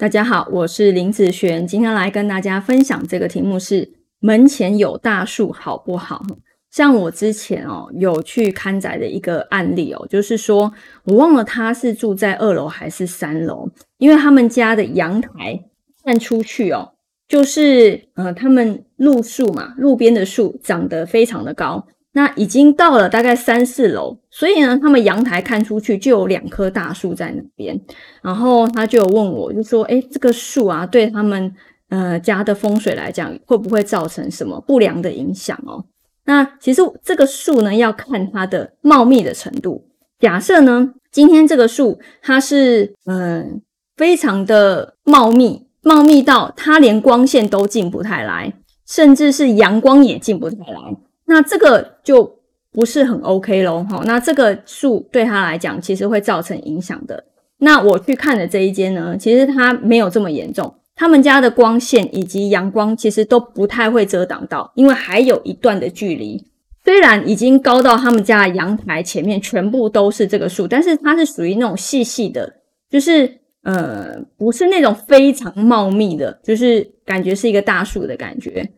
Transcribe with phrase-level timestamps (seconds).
[0.00, 6.22] 大家好，我是林子璇，今天来跟大家分享这个题目是门前有大树好不好？
[6.70, 10.72] 像我之前哦有去刊载的一个案例哦，就是说
[11.04, 13.68] 我忘了他是住在二楼还是三楼，
[13.98, 15.62] 因为他们家的阳台
[16.02, 16.94] 看出去哦，
[17.28, 21.86] 就是呃他们路树嘛，路边的树长得非常的高。
[22.12, 27.80] 那已经到了大概三四楼，所以呢，他们阳台看出去就有两棵大树在那边。
[28.20, 31.54] 然后他就有问我，就说：“哎，这个树啊，对他们
[31.88, 35.84] 呃家的风水来讲，会不会造成什么不良的影响哦？”
[36.26, 39.86] 那其实这个树呢，要看它的茂密的程度。
[40.18, 43.62] 假设呢，今天这个树它是嗯
[43.96, 48.52] 非常的茂密，茂密到它连光线都进不太来，
[48.84, 50.96] 甚至是阳光也进不太来。
[51.30, 52.40] 那这个就
[52.72, 53.86] 不是很 OK 咯。
[53.88, 54.02] 哈。
[54.04, 57.24] 那这个树对他来讲，其实会造成影响的。
[57.58, 60.74] 那我去看的这一间呢，其实它没有这么严重。
[60.96, 66.44] 他们家的光线以及阳光其实都不太会遮挡到，因为还有一段的距离。
[66.84, 72.52] 虽然已经高到他们家的阳台前面全部都是这个树，但是它是属于那种细细的，
[72.90, 78.68] 就是呃，不是那种非常茂密的，就是感觉是一个大树的感觉。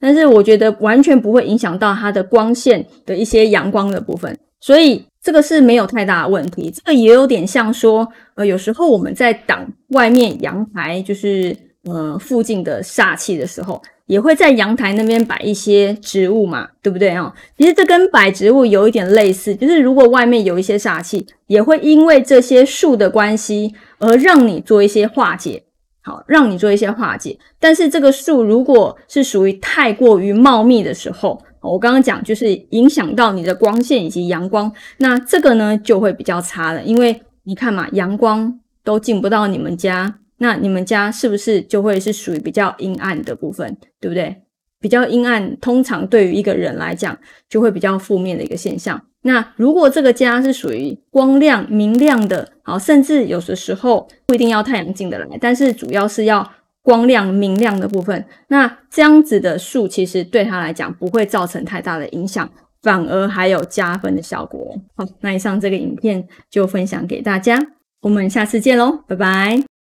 [0.00, 6.70] 但是我觉得完全不会影响到它的光线的一些阳光的部分，所以这个是没有太大问题。
[6.70, 17.32] 这个也有点像说，呃，有时候我们在挡外面阳台，就是呃附近的煞气的时候，也会在阳台那边摆一些植物嘛，对不对啊？
[17.58, 25.62] 其实这跟摆植物有一点类似，就是如果外面有一些煞气，也会因为这些树的关系而让你做一些化解。
[26.02, 27.38] 好，让你做一些化解。
[27.58, 36.82] 但是这个树如果是属于太过于茂密的时候，我刚刚讲就是影响到你的光线以及阳光，那这个呢就会比较差了。
[36.82, 44.34] 因为你看嘛，阳光都进不到你们家，那你们家是不是就会是属于比较阴暗的部分，对不对？
[44.80, 47.18] 比较阴暗，通常对于一个人来讲，
[47.50, 48.98] 就会比较负面的一个现象。
[49.22, 56.50] 那如果这个家是属于光亮明亮的，好，甚至有的时候不一定要太阳进得来，但是主要是要
[56.82, 62.48] 光亮明亮的部分，那这样子的树其实对他来讲不会造成太大的影响，
[62.82, 64.74] 反而还有加分的效果。
[64.96, 67.58] 好，那以上这个影片就分享给大家，
[68.00, 69.69] 我们下次见喽，拜拜。